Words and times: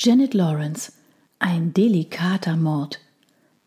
Janet 0.00 0.32
Lawrence. 0.32 0.92
Ein 1.40 1.74
delikater 1.74 2.54
Mord. 2.54 3.00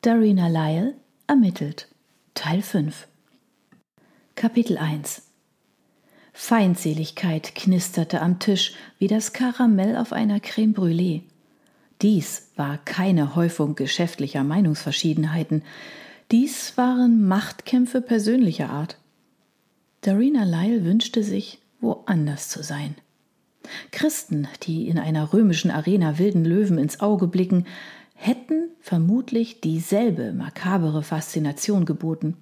Darina 0.02 0.48
Lyle 0.48 0.96
ermittelt. 1.28 1.90
Teil 2.36 2.62
5. 2.62 3.06
Kapitel 4.36 4.78
1 4.78 5.24
Feindseligkeit 6.32 7.54
knisterte 7.54 8.22
am 8.22 8.40
Tisch 8.40 8.76
wie 8.98 9.10
das 9.10 9.34
Karamell 9.34 9.98
auf 9.98 10.14
einer 10.14 10.40
Creme 10.40 10.74
brûlée. 10.74 11.24
Dies 12.02 12.52
war 12.56 12.78
keine 12.78 13.36
Häufung 13.36 13.76
geschäftlicher 13.76 14.46
Meinungsverschiedenheiten, 14.46 15.64
dies 16.32 16.78
waren 16.78 17.28
Machtkämpfe 17.28 18.00
persönlicher 18.00 18.70
Art. 18.70 18.98
Darina 20.00 20.46
Lyle 20.46 20.86
wünschte 20.86 21.26
sich, 21.26 21.60
woanders 21.82 22.48
zu 22.48 22.64
sein. 22.64 22.96
Christen, 23.92 24.48
die 24.64 24.88
in 24.88 24.98
einer 24.98 25.34
römischen 25.34 25.72
Arena 25.72 26.18
wilden 26.18 26.46
Löwen 26.46 26.78
ins 26.78 27.00
Auge 27.00 27.28
blicken, 27.28 27.66
hätten 28.16 28.70
vermutlich 28.80 29.62
dieselbe 29.62 30.32
makabere 30.32 31.04
Faszination 31.04 31.86
geboten. 31.86 32.38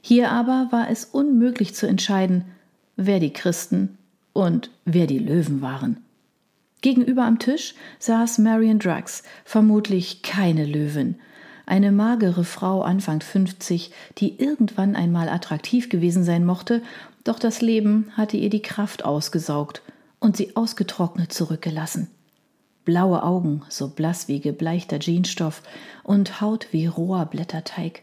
Hier 0.00 0.30
aber 0.30 0.68
war 0.70 0.90
es 0.90 1.04
unmöglich 1.04 1.74
zu 1.74 1.86
entscheiden, 1.86 2.44
wer 2.96 3.20
die 3.20 3.32
Christen 3.32 3.98
und 4.32 4.70
wer 4.84 5.06
die 5.06 5.18
Löwen 5.18 5.62
waren. 5.62 5.98
Gegenüber 6.80 7.24
am 7.24 7.38
Tisch 7.38 7.74
saß 7.98 8.38
Marion 8.38 8.78
Drax, 8.78 9.22
vermutlich 9.44 10.22
keine 10.22 10.64
Löwin, 10.64 11.16
eine 11.66 11.92
magere 11.92 12.42
Frau 12.42 12.82
Anfang 12.82 13.20
50, 13.20 13.92
die 14.18 14.40
irgendwann 14.40 14.96
einmal 14.96 15.28
attraktiv 15.28 15.88
gewesen 15.88 16.24
sein 16.24 16.44
mochte, 16.44 16.82
doch 17.22 17.38
das 17.38 17.60
Leben 17.60 18.10
hatte 18.16 18.36
ihr 18.36 18.50
die 18.50 18.62
Kraft 18.62 19.04
ausgesaugt 19.04 19.82
und 20.22 20.36
sie 20.36 20.54
ausgetrocknet 20.56 21.32
zurückgelassen. 21.32 22.08
Blaue 22.84 23.22
Augen, 23.22 23.62
so 23.68 23.88
blass 23.88 24.28
wie 24.28 24.40
gebleichter 24.40 24.98
Jeansstoff 25.00 25.62
und 26.04 26.40
Haut 26.40 26.68
wie 26.70 26.86
roher 26.86 27.26
Blätterteig. 27.26 28.02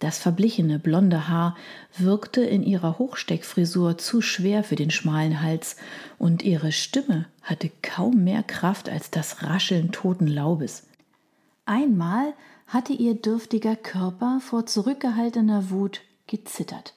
Das 0.00 0.18
verblichene 0.18 0.80
blonde 0.80 1.28
Haar 1.28 1.56
wirkte 1.96 2.42
in 2.42 2.64
ihrer 2.64 2.98
Hochsteckfrisur 2.98 3.98
zu 3.98 4.20
schwer 4.20 4.64
für 4.64 4.74
den 4.74 4.90
schmalen 4.90 5.40
Hals, 5.40 5.76
und 6.18 6.42
ihre 6.42 6.72
Stimme 6.72 7.26
hatte 7.42 7.70
kaum 7.82 8.24
mehr 8.24 8.42
Kraft 8.42 8.88
als 8.88 9.10
das 9.10 9.44
Rascheln 9.44 9.92
toten 9.92 10.26
Laubes. 10.26 10.88
Einmal 11.66 12.34
hatte 12.66 12.92
ihr 12.92 13.14
dürftiger 13.14 13.76
Körper 13.76 14.40
vor 14.40 14.66
zurückgehaltener 14.66 15.70
Wut 15.70 16.00
gezittert 16.26 16.94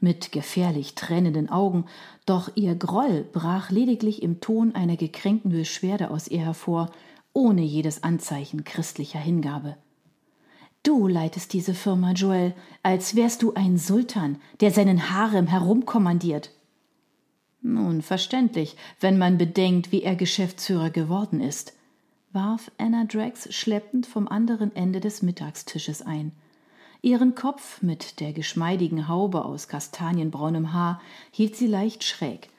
mit 0.00 0.32
gefährlich 0.32 0.94
tränenden 0.94 1.48
Augen, 1.48 1.84
doch 2.26 2.50
ihr 2.54 2.74
Groll 2.74 3.24
brach 3.32 3.70
lediglich 3.70 4.22
im 4.22 4.40
Ton 4.40 4.74
einer 4.74 4.96
gekränkten 4.96 5.50
Beschwerde 5.50 6.10
aus 6.10 6.28
ihr 6.28 6.40
hervor, 6.40 6.90
ohne 7.32 7.62
jedes 7.62 8.02
Anzeichen 8.02 8.64
christlicher 8.64 9.18
Hingabe. 9.18 9.76
Du 10.82 11.08
leitest 11.08 11.52
diese 11.52 11.74
Firma, 11.74 12.12
Joel, 12.12 12.54
als 12.82 13.14
wärst 13.14 13.42
du 13.42 13.54
ein 13.54 13.78
Sultan, 13.78 14.40
der 14.60 14.70
seinen 14.70 15.10
Harem 15.10 15.46
herumkommandiert. 15.46 16.50
Nun 17.60 18.02
verständlich, 18.02 18.76
wenn 19.00 19.18
man 19.18 19.36
bedenkt, 19.36 19.90
wie 19.90 20.02
er 20.02 20.14
Geschäftsführer 20.14 20.90
geworden 20.90 21.40
ist, 21.40 21.74
warf 22.32 22.70
Anna 22.78 23.04
Drax 23.04 23.52
schleppend 23.52 24.06
vom 24.06 24.28
anderen 24.28 24.74
Ende 24.76 25.00
des 25.00 25.22
Mittagstisches 25.22 26.02
ein. 26.02 26.32
Ihren 27.00 27.34
Kopf 27.34 27.80
mit 27.80 28.20
der 28.20 28.32
geschmeidigen 28.32 29.08
Haube 29.08 29.44
aus 29.44 29.68
kastanienbraunem 29.68 30.72
Haar 30.72 31.00
hielt 31.30 31.54
sie 31.54 31.68
leicht 31.68 32.02
schräg. 32.02 32.50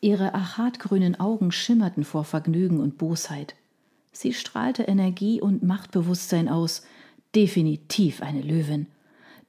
Ihre 0.00 0.34
achatgrünen 0.34 1.20
Augen 1.20 1.52
schimmerten 1.52 2.04
vor 2.04 2.24
Vergnügen 2.24 2.80
und 2.80 2.96
Bosheit. 2.98 3.54
Sie 4.10 4.32
strahlte 4.32 4.84
Energie 4.84 5.40
und 5.40 5.62
Machtbewusstsein 5.62 6.48
aus, 6.48 6.82
definitiv 7.34 8.22
eine 8.22 8.42
Löwin. 8.42 8.86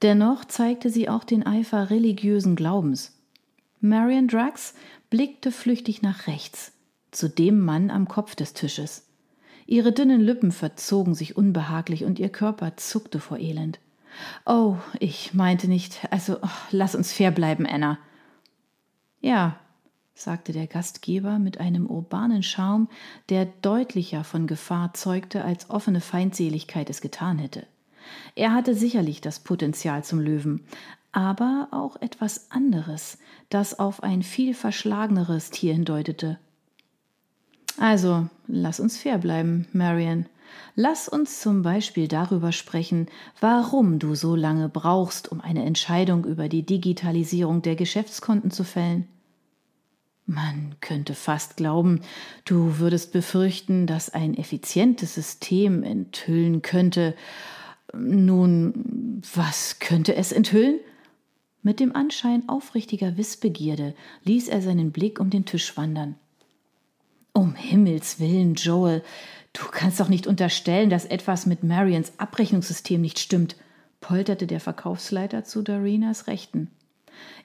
Dennoch 0.02 0.45
zeigte 0.45 0.89
sie 0.89 1.07
auch 1.07 1.23
den 1.23 1.45
Eifer 1.45 1.89
religiösen 1.89 2.56
Glaubens. 2.56 3.18
Marion 3.79 4.28
Drax 4.28 4.73
blickte 5.09 5.51
flüchtig 5.51 6.01
nach 6.01 6.28
rechts, 6.28 6.73
zu 7.12 7.29
dem 7.29 7.59
Mann 7.59 7.89
am 7.89 8.07
Kopf 8.07 8.35
des 8.35 8.53
Tisches. 8.53 9.07
Ihre 9.66 9.94
dünnen 9.94 10.22
Lippen 10.22 10.51
verzogen 10.51 11.16
sich 11.16 11.38
unbehaglich 11.38 12.03
und 12.03 12.19
ihr 12.19 12.29
Körper 12.29 12.75
zuckte 12.75 13.19
vor 13.19 13.39
Elend. 13.39 13.79
Oh, 14.46 14.78
ich 15.00 15.34
meinte 15.34 15.68
nicht, 15.68 16.07
also 16.12 16.38
oh, 16.41 16.50
lass 16.72 16.96
uns 16.96 17.13
fair 17.13 17.31
bleiben, 17.31 17.66
Anna. 17.66 17.97
Ja, 19.22 19.57
sagte 20.13 20.51
der 20.51 20.68
Gastgeber 20.68 21.40
mit 21.40 21.59
einem 21.59 21.88
urbanen 21.88 22.44
Charme, 22.44 22.88
der 23.29 23.46
deutlicher 23.46 24.24
von 24.24 24.47
Gefahr 24.47 24.94
zeugte, 24.94 25.44
als 25.44 25.69
offene 25.69 26.01
Feindseligkeit 26.01 26.90
es 26.90 27.01
getan 27.01 27.40
hätte. 27.40 27.66
Er 28.35 28.53
hatte 28.53 28.75
sicherlich 28.75 29.22
das 29.22 29.40
Potenzial 29.40 30.03
zum 30.03 30.19
Löwen, 30.19 30.66
aber 31.12 31.69
auch 31.72 32.01
etwas 32.01 32.51
anderes, 32.51 33.18
das 33.50 33.80
auf 33.80 34.03
ein 34.03 34.24
viel 34.24 34.53
verschlageneres 34.53 35.51
Tier 35.51 35.74
hindeutete. 35.74 36.38
Also, 37.80 38.28
lass 38.47 38.80
uns 38.80 38.97
fair 38.97 39.18
bleiben, 39.18 39.68
Marion. 39.74 40.28
Lass 40.76 41.08
uns 41.08 41.40
zum 41.40 41.62
Beispiel 41.62 42.08
darüber 42.08 42.52
sprechen, 42.52 43.08
warum 43.40 44.00
du 44.00 44.16
so 44.16 44.36
lange 44.36 44.70
brauchst, 44.70 45.31
um 45.31 45.42
eine 45.42 45.64
Entscheidung 45.66 46.26
über 46.26 46.50
die 46.50 46.64
Digitalisierung 46.64 47.62
der 47.62 47.76
Geschäftskonten 47.76 48.52
zu 48.52 48.64
fällen. 48.64 49.08
Man 50.26 50.76
könnte 50.80 51.16
fast 51.16 51.58
glauben, 51.58 52.02
du 52.46 52.80
würdest 52.80 53.12
befürchten, 53.12 53.88
dass 53.88 54.09
ein 54.09 54.38
effizientes 54.38 55.16
System 55.16 55.84
enthüllen 55.84 56.62
könnte. 56.62 57.14
Nun, 57.94 59.22
was 59.34 59.80
könnte 59.80 60.16
es 60.16 60.31
enthüllen? 60.31 60.80
Mit 61.62 61.80
dem 61.80 61.96
Anschein 61.96 62.48
aufrichtiger 62.48 63.18
Wissbegierde 63.18 63.96
ließ 64.24 64.48
er 64.48 64.62
seinen 64.62 64.92
Blick 64.92 65.20
um 65.20 65.30
den 65.30 65.46
Tisch 65.46 65.75
wandern. 65.78 66.16
Um 67.34 67.56
Himmels 67.56 68.20
willen, 68.20 68.56
Joel, 68.56 69.04
Du 69.53 69.66
kannst 69.72 70.00
doch 70.00 70.09
nicht 70.09 70.28
unterstellen, 70.28 70.90
dass 70.90 71.06
etwas 71.06 71.46
mit 71.46 71.64
Marions 71.64 72.14
Abrechnungssystem 72.18 73.00
nicht 73.00 73.19
stimmt, 73.19 73.56
polterte 74.02 74.47
der 74.47 74.59
Verkaufsleiter 74.59 75.44
zu 75.44 75.62
Darinas 75.62 76.28
Rechten. 76.28 76.69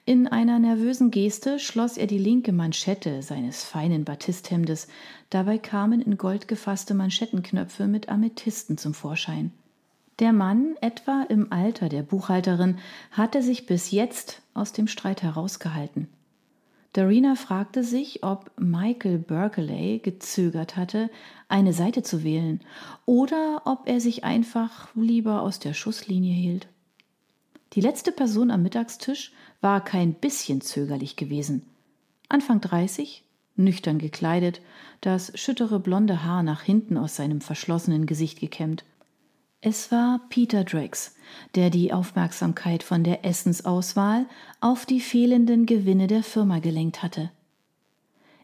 In 0.05 0.27
einer 0.27 0.57
nervösen 0.57 1.11
Geste 1.11 1.59
schloss 1.59 1.97
er 1.97 2.07
die 2.07 2.17
linke 2.17 2.51
Manschette 2.51 3.21
seines 3.21 3.63
feinen 3.63 4.05
Batisthemdes, 4.05 4.87
dabei 5.29 5.59
kamen 5.59 6.01
in 6.01 6.17
Gold 6.17 6.47
gefasste 6.47 6.95
Manschettenknöpfe 6.95 7.85
mit 7.85 8.09
Amethysten 8.09 8.77
zum 8.77 8.95
Vorschein. 8.95 9.51
Der 10.17 10.33
Mann, 10.33 10.75
etwa 10.81 11.25
im 11.29 11.53
Alter 11.53 11.87
der 11.87 12.01
Buchhalterin, 12.01 12.79
hatte 13.11 13.41
sich 13.43 13.67
bis 13.67 13.91
jetzt 13.91 14.41
aus 14.53 14.73
dem 14.73 14.87
Streit 14.87 15.21
herausgehalten. 15.21 16.09
Darina 16.93 17.35
fragte 17.35 17.83
sich, 17.83 18.23
ob 18.23 18.51
Michael 18.59 19.19
Berkeley 19.19 19.99
gezögert 19.99 20.75
hatte, 20.75 21.11
eine 21.47 21.71
Seite 21.71 22.01
zu 22.01 22.23
wählen, 22.23 22.61
oder 23.05 23.61
ob 23.65 23.87
er 23.87 24.01
sich 24.01 24.23
einfach 24.23 24.89
lieber 24.95 25.43
aus 25.43 25.59
der 25.59 25.73
Schusslinie 25.73 26.33
hielt. 26.33 26.67
Die 27.73 27.81
letzte 27.81 28.11
Person 28.11 28.49
am 28.49 28.63
Mittagstisch 28.63 29.31
war 29.61 29.83
kein 29.83 30.15
bisschen 30.15 30.61
zögerlich 30.61 31.15
gewesen. 31.15 31.63
Anfang 32.27 32.59
dreißig, 32.59 33.23
nüchtern 33.55 33.99
gekleidet, 33.99 34.61
das 35.01 35.31
schüttere 35.35 35.79
blonde 35.79 36.23
Haar 36.23 36.41
nach 36.41 36.63
hinten 36.63 36.97
aus 36.97 37.15
seinem 37.15 37.41
verschlossenen 37.41 38.07
Gesicht 38.07 38.39
gekämmt. 38.39 38.83
Es 39.61 39.91
war 39.91 40.21
Peter 40.29 40.63
Drax, 40.63 41.15
der 41.53 41.69
die 41.69 41.91
Aufmerksamkeit 41.91 42.81
von 42.81 43.03
der 43.03 43.25
Essensauswahl 43.25 44.25
auf 44.61 44.85
die 44.85 45.01
fehlenden 45.01 45.65
Gewinne 45.65 46.07
der 46.07 46.23
Firma 46.23 46.59
gelenkt 46.59 47.03
hatte. 47.03 47.29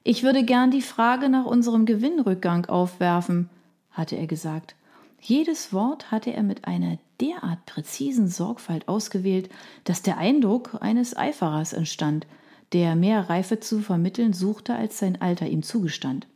Ich 0.03 0.23
würde 0.23 0.43
gern 0.43 0.71
die 0.71 0.81
Frage 0.81 1.29
nach 1.29 1.45
unserem 1.45 1.85
Gewinnrückgang 1.85 2.65
aufwerfen, 2.65 3.49
hatte 3.91 4.17
er 4.17 4.27
gesagt. 4.27 4.75
Jedes 5.21 5.71
Wort 5.71 6.11
hatte 6.11 6.33
er 6.33 6.43
mit 6.43 6.67
einer 6.67 6.97
derart 7.21 7.65
präzisen 7.65 8.27
Sorgfalt 8.27 8.89
ausgewählt, 8.89 9.49
dass 9.85 10.01
der 10.01 10.17
Eindruck 10.17 10.81
eines 10.81 11.15
Eiferers 11.15 11.71
entstand, 11.71 12.27
der 12.73 12.97
mehr 12.97 13.29
Reife 13.29 13.61
zu 13.61 13.79
vermitteln 13.79 14.33
suchte, 14.33 14.75
als 14.75 14.99
sein 14.99 15.21
Alter 15.21 15.47
ihm 15.47 15.63
zugestand. 15.63 16.27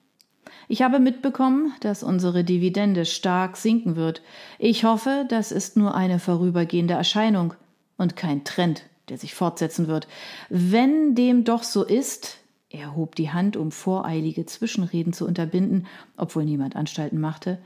Ich 0.67 0.81
habe 0.81 0.99
mitbekommen, 0.99 1.73
dass 1.81 2.03
unsere 2.03 2.43
Dividende 2.43 3.05
stark 3.05 3.57
sinken 3.57 3.95
wird. 3.95 4.21
Ich 4.57 4.83
hoffe, 4.83 5.25
das 5.29 5.51
ist 5.51 5.77
nur 5.77 5.95
eine 5.95 6.19
vorübergehende 6.19 6.93
Erscheinung 6.93 7.53
und 7.97 8.15
kein 8.15 8.43
Trend, 8.43 8.83
der 9.09 9.17
sich 9.17 9.33
fortsetzen 9.33 9.87
wird. 9.87 10.07
Wenn 10.49 11.15
dem 11.15 11.43
doch 11.43 11.63
so 11.63 11.83
ist, 11.83 12.37
er 12.69 12.95
hob 12.95 13.15
die 13.15 13.31
Hand, 13.31 13.57
um 13.57 13.71
voreilige 13.71 14.45
Zwischenreden 14.45 15.13
zu 15.13 15.25
unterbinden, 15.25 15.87
obwohl 16.17 16.45
niemand 16.45 16.75
Anstalten 16.75 17.19
machte. 17.19 17.57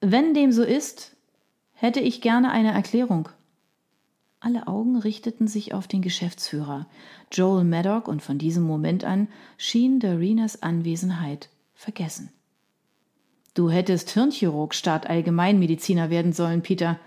Wenn 0.00 0.34
dem 0.34 0.52
so 0.52 0.62
ist, 0.62 1.16
hätte 1.72 2.00
ich 2.00 2.20
gerne 2.20 2.52
eine 2.52 2.72
Erklärung. 2.72 3.28
Alle 4.38 4.66
Augen 4.66 4.96
richteten 4.96 5.46
sich 5.46 5.72
auf 5.72 5.86
den 5.86 6.02
Geschäftsführer, 6.02 6.86
Joel 7.30 7.64
Maddock, 7.64 8.08
und 8.08 8.22
von 8.22 8.38
diesem 8.38 8.64
Moment 8.64 9.04
an 9.04 9.28
schien 9.56 10.00
Darinas 10.00 10.62
Anwesenheit 10.62 11.48
vergessen. 11.82 12.30
Du 13.54 13.68
hättest 13.68 14.10
Hirnchirurg 14.10 14.74
statt 14.74 15.08
Allgemeinmediziner 15.08 16.08
werden 16.08 16.32
sollen, 16.32 16.62
Peter. 16.62 16.98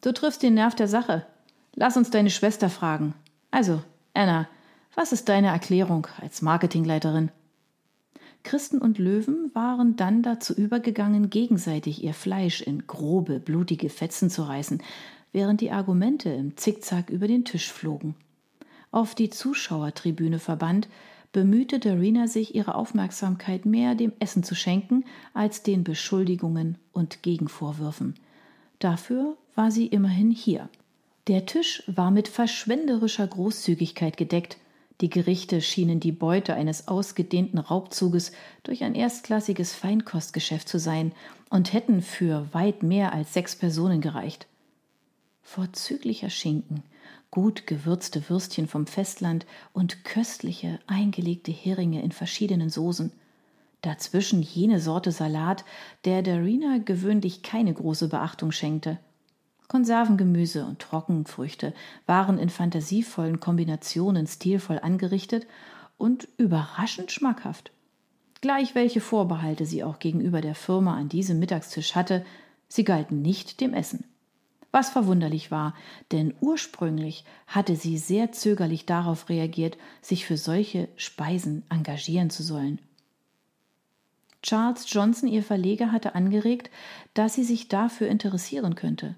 Du 0.00 0.12
triffst 0.12 0.42
den 0.42 0.54
Nerv 0.54 0.74
der 0.74 0.88
Sache. 0.88 1.26
Lass 1.74 1.96
uns 1.96 2.10
deine 2.10 2.30
Schwester 2.30 2.68
fragen. 2.68 3.14
Also, 3.50 3.82
Anna, 4.14 4.48
was 4.94 5.12
ist 5.12 5.28
deine 5.28 5.48
Erklärung 5.48 6.08
als 6.20 6.42
Marketingleiterin? 6.42 7.30
Christen 8.42 8.78
und 8.78 8.98
Löwen 8.98 9.50
waren 9.54 9.94
dann 9.94 10.22
dazu 10.22 10.52
übergegangen, 10.52 11.30
gegenseitig 11.30 12.02
ihr 12.02 12.14
Fleisch 12.14 12.60
in 12.60 12.86
grobe, 12.88 13.38
blutige 13.38 13.88
Fetzen 13.88 14.30
zu 14.30 14.42
reißen, 14.42 14.82
während 15.30 15.60
die 15.60 15.70
Argumente 15.70 16.30
im 16.30 16.56
Zickzack 16.56 17.10
über 17.10 17.28
den 17.28 17.44
Tisch 17.44 17.70
flogen. 17.70 18.16
Auf 18.90 19.14
die 19.14 19.30
Zuschauertribüne 19.30 20.40
verbannt, 20.40 20.88
bemühte 21.32 21.78
Darina 21.78 22.28
sich, 22.28 22.54
ihre 22.54 22.74
Aufmerksamkeit 22.74 23.66
mehr 23.66 23.94
dem 23.94 24.12
Essen 24.20 24.44
zu 24.44 24.54
schenken 24.54 25.04
als 25.34 25.62
den 25.62 25.84
Beschuldigungen 25.84 26.78
und 26.92 27.22
Gegenvorwürfen. 27.22 28.14
Dafür 28.78 29.36
war 29.54 29.70
sie 29.70 29.86
immerhin 29.86 30.30
hier. 30.30 30.68
Der 31.28 31.46
Tisch 31.46 31.82
war 31.86 32.10
mit 32.10 32.28
verschwenderischer 32.28 33.26
Großzügigkeit 33.26 34.16
gedeckt, 34.16 34.58
die 35.02 35.10
Gerichte 35.10 35.60
schienen 35.60 35.98
die 35.98 36.12
Beute 36.12 36.54
eines 36.54 36.86
ausgedehnten 36.86 37.58
Raubzuges 37.58 38.30
durch 38.62 38.84
ein 38.84 38.94
erstklassiges 38.94 39.74
Feinkostgeschäft 39.74 40.68
zu 40.68 40.78
sein 40.78 41.12
und 41.50 41.72
hätten 41.72 42.02
für 42.02 42.46
weit 42.52 42.84
mehr 42.84 43.12
als 43.12 43.34
sechs 43.34 43.56
Personen 43.56 44.00
gereicht. 44.00 44.46
Vorzüglicher 45.42 46.30
Schinken, 46.30 46.84
gut 47.32 47.66
gewürzte 47.66 48.28
Würstchen 48.28 48.68
vom 48.68 48.86
Festland 48.86 49.46
und 49.72 50.04
köstliche 50.04 50.78
eingelegte 50.86 51.50
Heringe 51.50 52.02
in 52.02 52.12
verschiedenen 52.12 52.68
Soßen. 52.68 53.10
Dazwischen 53.80 54.42
jene 54.42 54.78
Sorte 54.78 55.10
Salat, 55.10 55.64
der 56.04 56.22
Darina 56.22 56.78
gewöhnlich 56.78 57.42
keine 57.42 57.72
große 57.72 58.08
Beachtung 58.08 58.52
schenkte. 58.52 58.98
Konservengemüse 59.66 60.66
und 60.66 60.80
Trockenfrüchte 60.80 61.72
waren 62.06 62.38
in 62.38 62.50
fantasievollen 62.50 63.40
Kombinationen 63.40 64.26
stilvoll 64.26 64.78
angerichtet 64.78 65.46
und 65.96 66.28
überraschend 66.36 67.10
schmackhaft. 67.10 67.72
Gleich 68.42 68.74
welche 68.74 69.00
Vorbehalte 69.00 69.64
sie 69.64 69.82
auch 69.82 69.98
gegenüber 70.00 70.42
der 70.42 70.54
Firma 70.54 70.98
an 70.98 71.08
diesem 71.08 71.38
Mittagstisch 71.38 71.94
hatte, 71.94 72.26
sie 72.68 72.84
galten 72.84 73.22
nicht 73.22 73.62
dem 73.62 73.72
Essen. 73.72 74.04
Was 74.72 74.88
verwunderlich 74.88 75.50
war, 75.50 75.74
denn 76.12 76.34
ursprünglich 76.40 77.24
hatte 77.46 77.76
sie 77.76 77.98
sehr 77.98 78.32
zögerlich 78.32 78.86
darauf 78.86 79.28
reagiert, 79.28 79.76
sich 80.00 80.24
für 80.24 80.38
solche 80.38 80.88
Speisen 80.96 81.62
engagieren 81.68 82.30
zu 82.30 82.42
sollen. 82.42 82.80
Charles 84.42 84.86
Johnson, 84.88 85.28
ihr 85.28 85.42
Verleger, 85.42 85.92
hatte 85.92 86.14
angeregt, 86.14 86.70
dass 87.14 87.34
sie 87.34 87.44
sich 87.44 87.68
dafür 87.68 88.08
interessieren 88.08 88.74
könnte. 88.74 89.14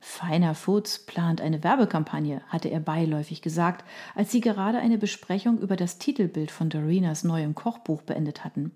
Feiner 0.00 0.54
Foods 0.54 1.06
plant 1.06 1.40
eine 1.40 1.62
Werbekampagne, 1.62 2.42
hatte 2.48 2.68
er 2.68 2.80
beiläufig 2.80 3.42
gesagt, 3.42 3.84
als 4.14 4.32
sie 4.32 4.40
gerade 4.40 4.78
eine 4.78 4.98
Besprechung 4.98 5.58
über 5.58 5.76
das 5.76 5.98
Titelbild 5.98 6.50
von 6.50 6.70
Dorinas 6.70 7.24
neuem 7.24 7.54
Kochbuch 7.54 8.02
beendet 8.02 8.44
hatten. 8.44 8.72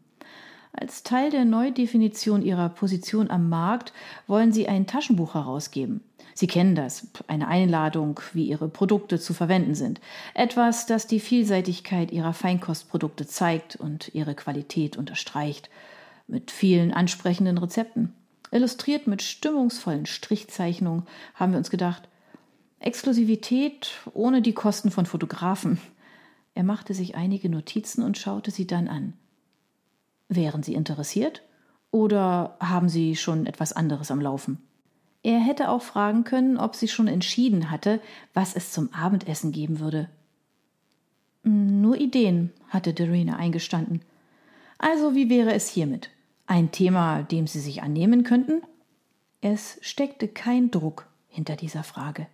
Als 0.78 1.02
Teil 1.02 1.30
der 1.30 1.46
Neudefinition 1.46 2.42
ihrer 2.42 2.68
Position 2.68 3.30
am 3.30 3.48
Markt 3.48 3.94
wollen 4.26 4.52
sie 4.52 4.68
ein 4.68 4.86
Taschenbuch 4.86 5.32
herausgeben. 5.32 6.02
Sie 6.34 6.46
kennen 6.46 6.74
das, 6.74 7.06
eine 7.28 7.48
Einladung, 7.48 8.20
wie 8.34 8.46
ihre 8.46 8.68
Produkte 8.68 9.18
zu 9.18 9.32
verwenden 9.32 9.74
sind. 9.74 10.02
Etwas, 10.34 10.84
das 10.84 11.06
die 11.06 11.18
Vielseitigkeit 11.18 12.10
ihrer 12.10 12.34
Feinkostprodukte 12.34 13.26
zeigt 13.26 13.76
und 13.76 14.14
ihre 14.14 14.34
Qualität 14.34 14.98
unterstreicht. 14.98 15.70
Mit 16.26 16.50
vielen 16.50 16.92
ansprechenden 16.92 17.56
Rezepten. 17.56 18.12
Illustriert 18.50 19.06
mit 19.06 19.22
stimmungsvollen 19.22 20.04
Strichzeichnungen 20.04 21.06
haben 21.34 21.52
wir 21.52 21.58
uns 21.58 21.70
gedacht, 21.70 22.06
Exklusivität 22.80 23.92
ohne 24.12 24.42
die 24.42 24.52
Kosten 24.52 24.90
von 24.90 25.06
Fotografen. 25.06 25.80
Er 26.54 26.64
machte 26.64 26.92
sich 26.92 27.14
einige 27.14 27.48
Notizen 27.48 28.02
und 28.02 28.18
schaute 28.18 28.50
sie 28.50 28.66
dann 28.66 28.88
an. 28.88 29.14
Wären 30.28 30.62
Sie 30.62 30.74
interessiert? 30.74 31.42
Oder 31.90 32.56
haben 32.60 32.88
Sie 32.88 33.16
schon 33.16 33.46
etwas 33.46 33.72
anderes 33.72 34.10
am 34.10 34.20
Laufen? 34.20 34.66
Er 35.26 35.40
hätte 35.40 35.70
auch 35.70 35.82
fragen 35.82 36.22
können, 36.22 36.56
ob 36.56 36.76
sie 36.76 36.86
schon 36.86 37.08
entschieden 37.08 37.72
hatte, 37.72 38.00
was 38.32 38.54
es 38.54 38.70
zum 38.70 38.94
Abendessen 38.94 39.50
geben 39.50 39.80
würde. 39.80 40.08
Nur 41.42 41.96
Ideen, 41.96 42.52
hatte 42.68 42.94
Dorina 42.94 43.36
eingestanden. 43.36 44.02
Also 44.78 45.16
wie 45.16 45.28
wäre 45.28 45.52
es 45.52 45.68
hiermit? 45.68 46.10
Ein 46.46 46.70
Thema, 46.70 47.24
dem 47.24 47.48
Sie 47.48 47.58
sich 47.58 47.82
annehmen 47.82 48.22
könnten? 48.22 48.62
Es 49.40 49.78
steckte 49.80 50.28
kein 50.28 50.70
Druck 50.70 51.08
hinter 51.26 51.56
dieser 51.56 51.82
Frage. 51.82 52.28